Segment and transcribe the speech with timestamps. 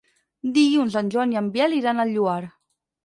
[0.53, 2.39] Dilluns en Joan i en Biel iran al Lloar.